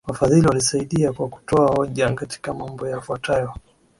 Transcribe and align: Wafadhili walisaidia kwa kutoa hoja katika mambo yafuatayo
Wafadhili 0.07 0.47
walisaidia 0.47 1.13
kwa 1.13 1.27
kutoa 1.29 1.75
hoja 1.75 2.13
katika 2.13 2.53
mambo 2.53 2.87
yafuatayo 2.87 3.53